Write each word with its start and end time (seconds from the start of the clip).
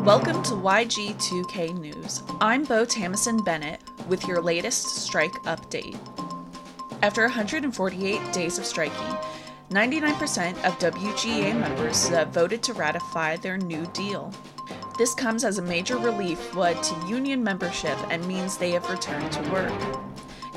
Welcome 0.00 0.42
to 0.42 0.54
YG2K 0.54 1.78
News. 1.78 2.24
I'm 2.40 2.64
Bo 2.64 2.84
Tamison 2.84 3.44
Bennett 3.44 3.80
with 4.08 4.26
your 4.26 4.42
latest 4.42 5.04
strike 5.04 5.30
update. 5.44 5.96
After 7.00 7.22
148 7.22 8.32
days 8.32 8.58
of 8.58 8.66
striking, 8.66 9.16
99% 9.70 10.56
of 10.64 10.76
WGA 10.80 11.56
members 11.56 12.08
voted 12.32 12.64
to 12.64 12.72
ratify 12.72 13.36
their 13.36 13.56
new 13.56 13.86
deal. 13.92 14.34
This 14.98 15.14
comes 15.14 15.44
as 15.44 15.58
a 15.58 15.62
major 15.62 15.96
relief 15.96 16.52
to 16.82 17.06
union 17.06 17.44
membership 17.44 17.96
and 18.10 18.26
means 18.26 18.56
they 18.56 18.72
have 18.72 18.90
returned 18.90 19.30
to 19.30 19.42
work. 19.52 19.72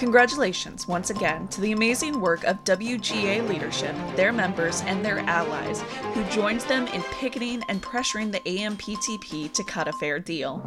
Congratulations 0.00 0.88
once 0.88 1.10
again 1.10 1.46
to 1.48 1.60
the 1.60 1.72
amazing 1.72 2.22
work 2.22 2.42
of 2.44 2.64
WGA 2.64 3.46
leadership, 3.46 3.94
their 4.16 4.32
members, 4.32 4.80
and 4.86 5.04
their 5.04 5.18
allies 5.18 5.82
who 6.14 6.24
joined 6.30 6.62
them 6.62 6.86
in 6.86 7.02
picketing 7.02 7.62
and 7.68 7.82
pressuring 7.82 8.32
the 8.32 8.40
AMPTP 8.40 9.52
to 9.52 9.62
cut 9.62 9.88
a 9.88 9.92
fair 9.92 10.18
deal. 10.18 10.64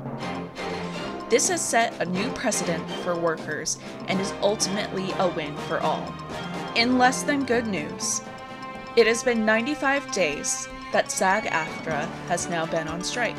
This 1.31 1.49
has 1.49 1.67
set 1.67 1.99
a 1.99 2.05
new 2.05 2.29
precedent 2.33 2.87
for 3.01 3.17
workers 3.17 3.79
and 4.07 4.21
is 4.21 4.31
ultimately 4.43 5.11
a 5.13 5.27
win 5.29 5.57
for 5.57 5.79
all. 5.79 6.13
In 6.75 6.99
less 6.99 7.23
than 7.23 7.43
good 7.43 7.65
news, 7.65 8.21
it 8.95 9.07
has 9.07 9.23
been 9.23 9.47
95 9.47 10.11
days 10.11 10.67
that 10.91 11.11
SAG 11.11 11.45
AFTRA 11.45 12.05
has 12.27 12.47
now 12.51 12.67
been 12.67 12.87
on 12.87 13.03
strike. 13.03 13.35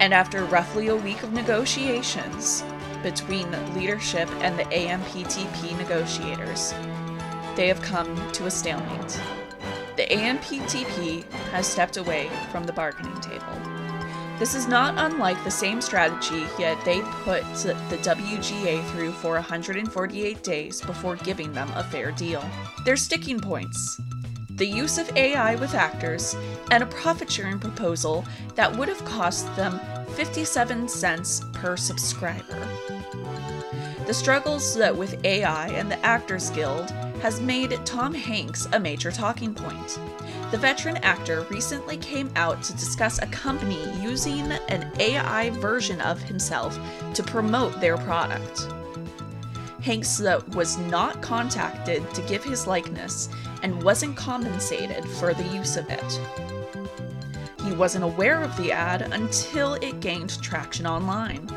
And 0.00 0.14
after 0.14 0.46
roughly 0.46 0.88
a 0.88 0.96
week 0.96 1.22
of 1.22 1.34
negotiations, 1.34 2.64
between 3.02 3.50
leadership 3.74 4.28
and 4.40 4.58
the 4.58 4.64
AMPTP 4.64 5.76
negotiators. 5.78 6.72
They 7.56 7.68
have 7.68 7.82
come 7.82 8.14
to 8.32 8.46
a 8.46 8.50
stalemate. 8.50 9.20
The 9.96 10.06
AMPTP 10.06 11.24
has 11.50 11.66
stepped 11.66 11.96
away 11.96 12.30
from 12.52 12.64
the 12.64 12.72
bargaining 12.72 13.20
table. 13.20 13.44
This 14.38 14.54
is 14.54 14.68
not 14.68 14.94
unlike 14.96 15.42
the 15.42 15.50
same 15.50 15.80
strategy 15.80 16.46
yet 16.60 16.78
they 16.84 17.00
put 17.00 17.42
the 17.54 17.98
WGA 18.02 18.88
through 18.90 19.10
for 19.10 19.32
148 19.32 20.42
days 20.44 20.80
before 20.80 21.16
giving 21.16 21.52
them 21.52 21.68
a 21.74 21.82
fair 21.82 22.12
deal. 22.12 22.44
Their 22.84 22.96
sticking 22.96 23.40
points 23.40 24.00
the 24.58 24.66
use 24.66 24.98
of 24.98 25.16
AI 25.16 25.54
with 25.54 25.74
actors, 25.74 26.36
and 26.70 26.82
a 26.82 26.86
profit 26.86 27.30
sharing 27.30 27.58
proposal 27.58 28.24
that 28.56 28.76
would 28.76 28.88
have 28.88 29.04
cost 29.04 29.54
them 29.56 29.80
57 30.16 30.88
cents 30.88 31.42
per 31.52 31.76
subscriber. 31.76 32.68
The 34.06 34.14
struggles 34.14 34.76
with 34.76 35.24
AI 35.24 35.68
and 35.68 35.90
the 35.90 36.04
Actors 36.04 36.50
Guild 36.50 36.90
has 37.20 37.40
made 37.40 37.78
Tom 37.84 38.14
Hanks 38.14 38.66
a 38.72 38.80
major 38.80 39.12
talking 39.12 39.54
point. 39.54 39.98
The 40.50 40.58
veteran 40.58 40.96
actor 40.98 41.46
recently 41.50 41.98
came 41.98 42.30
out 42.34 42.62
to 42.64 42.72
discuss 42.72 43.18
a 43.18 43.26
company 43.26 43.84
using 44.00 44.50
an 44.50 44.90
AI 44.98 45.50
version 45.50 46.00
of 46.00 46.20
himself 46.22 46.78
to 47.14 47.22
promote 47.22 47.80
their 47.80 47.98
product. 47.98 48.66
Hanks 49.88 50.20
was 50.54 50.76
not 50.76 51.22
contacted 51.22 52.12
to 52.12 52.20
give 52.28 52.44
his 52.44 52.66
likeness 52.66 53.30
and 53.62 53.82
wasn't 53.82 54.18
compensated 54.18 55.02
for 55.02 55.32
the 55.32 55.44
use 55.44 55.78
of 55.78 55.88
it. 55.88 56.20
He 57.64 57.72
wasn't 57.72 58.04
aware 58.04 58.42
of 58.42 58.54
the 58.58 58.70
ad 58.70 59.00
until 59.00 59.76
it 59.76 60.00
gained 60.00 60.42
traction 60.42 60.86
online. 60.86 61.48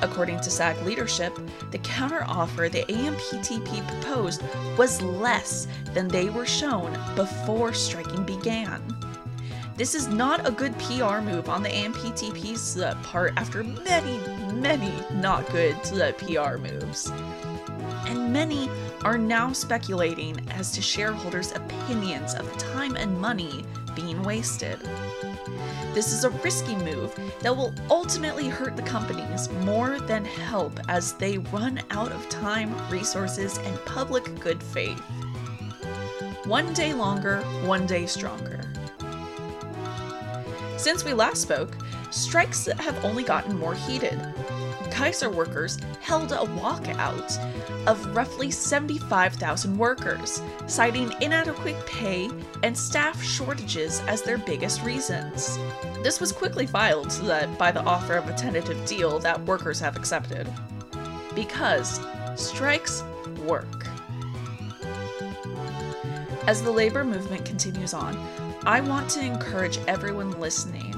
According 0.00 0.40
to 0.40 0.50
SAG 0.50 0.80
leadership, 0.86 1.38
the 1.70 1.80
counteroffer 1.80 2.72
the 2.72 2.84
AMPTP 2.90 3.86
proposed 3.88 4.40
was 4.78 5.02
less 5.02 5.68
than 5.92 6.08
they 6.08 6.30
were 6.30 6.46
shown 6.46 6.98
before 7.14 7.74
striking 7.74 8.24
began. 8.24 8.80
This 9.76 9.96
is 9.96 10.06
not 10.06 10.46
a 10.46 10.52
good 10.52 10.78
PR 10.78 11.18
move 11.18 11.48
on 11.48 11.64
the 11.64 11.68
AMPTP's 11.68 12.78
uh, 12.78 12.94
part 13.02 13.32
after 13.36 13.64
many, 13.64 14.18
many 14.52 14.92
not 15.14 15.50
good 15.50 15.74
uh, 16.00 16.12
PR 16.12 16.58
moves. 16.58 17.10
And 18.06 18.32
many 18.32 18.70
are 19.02 19.18
now 19.18 19.52
speculating 19.52 20.38
as 20.50 20.70
to 20.72 20.82
shareholders' 20.82 21.50
opinions 21.50 22.34
of 22.34 22.56
time 22.56 22.94
and 22.94 23.20
money 23.20 23.64
being 23.96 24.22
wasted. 24.22 24.78
This 25.92 26.12
is 26.12 26.22
a 26.22 26.30
risky 26.30 26.76
move 26.76 27.12
that 27.40 27.56
will 27.56 27.74
ultimately 27.90 28.48
hurt 28.48 28.76
the 28.76 28.82
companies 28.82 29.50
more 29.64 29.98
than 29.98 30.24
help 30.24 30.78
as 30.88 31.14
they 31.14 31.38
run 31.38 31.80
out 31.90 32.12
of 32.12 32.28
time, 32.28 32.72
resources, 32.90 33.58
and 33.58 33.84
public 33.86 34.38
good 34.38 34.62
faith. 34.62 35.00
One 36.44 36.72
day 36.74 36.94
longer, 36.94 37.40
one 37.64 37.86
day 37.86 38.06
stronger. 38.06 38.63
Since 40.76 41.04
we 41.04 41.14
last 41.14 41.40
spoke, 41.42 41.76
strikes 42.10 42.66
have 42.66 43.04
only 43.04 43.22
gotten 43.22 43.58
more 43.58 43.74
heated. 43.74 44.20
Kaiser 44.90 45.30
workers 45.30 45.78
held 46.00 46.32
a 46.32 46.36
walkout 46.36 47.38
of 47.86 48.14
roughly 48.14 48.50
75,000 48.50 49.76
workers, 49.76 50.40
citing 50.66 51.12
inadequate 51.20 51.84
pay 51.86 52.30
and 52.62 52.76
staff 52.76 53.20
shortages 53.22 54.00
as 54.06 54.22
their 54.22 54.38
biggest 54.38 54.82
reasons. 54.82 55.58
This 56.02 56.20
was 56.20 56.32
quickly 56.32 56.66
filed 56.66 57.08
by 57.58 57.72
the 57.72 57.82
offer 57.84 58.14
of 58.14 58.28
a 58.28 58.34
tentative 58.34 58.84
deal 58.86 59.18
that 59.20 59.44
workers 59.46 59.80
have 59.80 59.96
accepted. 59.96 60.46
Because 61.34 62.00
strikes 62.36 63.02
work. 63.46 63.86
As 66.46 66.62
the 66.62 66.70
labor 66.70 67.04
movement 67.04 67.44
continues 67.44 67.94
on, 67.94 68.14
I 68.66 68.80
want 68.80 69.10
to 69.10 69.20
encourage 69.20 69.76
everyone 69.86 70.40
listening 70.40 70.94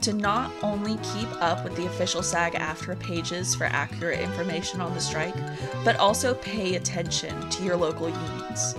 to 0.00 0.12
not 0.12 0.50
only 0.64 0.96
keep 1.14 1.28
up 1.40 1.62
with 1.62 1.76
the 1.76 1.86
official 1.86 2.24
SAG 2.24 2.54
AFTRA 2.54 2.98
pages 2.98 3.54
for 3.54 3.66
accurate 3.66 4.18
information 4.18 4.80
on 4.80 4.92
the 4.94 5.00
strike, 5.00 5.36
but 5.84 5.94
also 5.96 6.34
pay 6.34 6.74
attention 6.74 7.48
to 7.50 7.62
your 7.62 7.76
local 7.76 8.08
unions. 8.08 8.74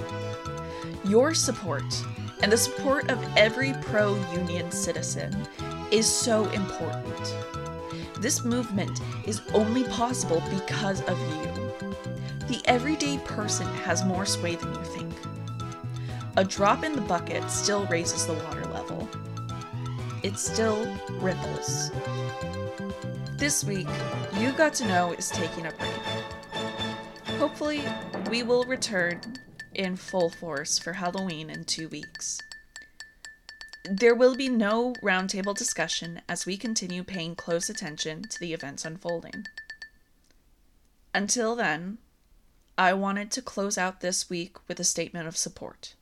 Your 1.05 1.33
support 1.33 1.85
and 2.43 2.51
the 2.51 2.57
support 2.57 3.09
of 3.09 3.25
every 3.37 3.73
pro 3.83 4.15
union 4.33 4.69
citizen 4.69 5.33
is 5.89 6.05
so 6.05 6.43
important. 6.49 7.35
This 8.19 8.43
movement 8.43 8.99
is 9.25 9.41
only 9.53 9.85
possible 9.85 10.43
because 10.49 11.01
of 11.03 11.17
you. 11.17 11.69
The 12.49 12.61
everyday 12.65 13.17
person 13.19 13.67
has 13.85 14.03
more 14.03 14.25
sway 14.25 14.55
than 14.55 14.73
you 14.73 14.83
think. 14.83 15.13
A 16.39 16.45
drop 16.45 16.85
in 16.85 16.93
the 16.93 17.01
bucket 17.01 17.51
still 17.51 17.85
raises 17.87 18.25
the 18.25 18.33
water 18.33 18.63
level 18.67 19.09
it 20.23 20.37
still 20.37 20.85
ripples. 21.19 21.91
This 23.37 23.61
week, 23.61 23.89
You 24.37 24.53
Got 24.53 24.73
to 24.75 24.87
Know 24.87 25.11
is 25.11 25.29
taking 25.29 25.65
a 25.65 25.71
break. 25.71 25.91
Hopefully, 27.39 27.83
we 28.29 28.43
will 28.43 28.63
return 28.63 29.19
in 29.75 29.97
full 29.97 30.29
force 30.29 30.79
for 30.79 30.93
Halloween 30.93 31.49
in 31.49 31.65
two 31.65 31.89
weeks. 31.89 32.39
There 33.83 34.15
will 34.15 34.37
be 34.37 34.47
no 34.47 34.93
roundtable 35.03 35.57
discussion 35.57 36.21
as 36.29 36.45
we 36.45 36.55
continue 36.55 37.03
paying 37.03 37.35
close 37.35 37.69
attention 37.69 38.23
to 38.29 38.39
the 38.39 38.53
events 38.53 38.85
unfolding. 38.85 39.45
Until 41.13 41.57
then, 41.57 41.97
I 42.77 42.93
wanted 42.93 43.29
to 43.31 43.41
close 43.41 43.77
out 43.77 43.99
this 43.99 44.29
week 44.29 44.55
with 44.69 44.79
a 44.79 44.85
statement 44.85 45.27
of 45.27 45.35
support. 45.35 45.95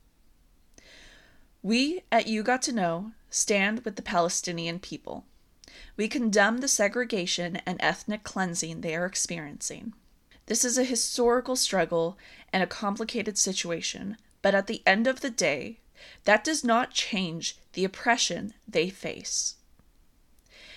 We 1.62 2.02
at 2.12 2.28
You 2.28 2.44
Got 2.44 2.62
to 2.62 2.72
Know 2.72 3.12
stand 3.30 3.80
with 3.80 3.96
the 3.96 4.02
Palestinian 4.02 4.78
people. 4.78 5.24
We 5.96 6.06
condemn 6.06 6.58
the 6.58 6.68
segregation 6.68 7.56
and 7.66 7.78
ethnic 7.80 8.22
cleansing 8.22 8.80
they 8.80 8.94
are 8.94 9.04
experiencing. 9.04 9.92
This 10.46 10.64
is 10.64 10.78
a 10.78 10.84
historical 10.84 11.56
struggle 11.56 12.16
and 12.52 12.62
a 12.62 12.66
complicated 12.66 13.36
situation, 13.36 14.16
but 14.40 14.54
at 14.54 14.68
the 14.68 14.82
end 14.86 15.08
of 15.08 15.20
the 15.20 15.30
day, 15.30 15.80
that 16.24 16.44
does 16.44 16.62
not 16.62 16.92
change 16.92 17.58
the 17.72 17.84
oppression 17.84 18.54
they 18.68 18.88
face. 18.88 19.56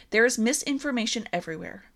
There 0.09 0.25
is 0.25 0.39
misinformation 0.39 1.29
everywhere, 1.31 1.91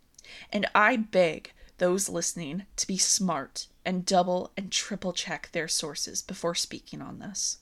and 0.51 0.67
I 0.75 0.95
beg 0.95 1.53
those 1.79 2.07
listening 2.07 2.67
to 2.75 2.87
be 2.87 2.97
smart 2.97 3.65
and 3.83 4.05
double 4.05 4.51
and 4.55 4.71
triple 4.71 5.11
check 5.11 5.49
their 5.51 5.67
sources 5.67 6.21
before 6.21 6.55
speaking 6.55 7.01
on 7.01 7.17
this. 7.17 7.57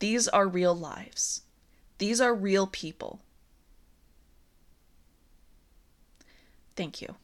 These 0.00 0.28
are 0.28 0.48
real 0.48 0.74
lives. 0.74 1.42
These 1.98 2.20
are 2.20 2.34
real 2.34 2.66
people. 2.66 3.20
Thank 6.74 7.02
you. 7.02 7.14